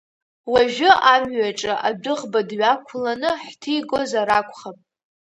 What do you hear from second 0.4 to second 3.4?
Уажәы амҩаҿы адәыӷба дҩақәланы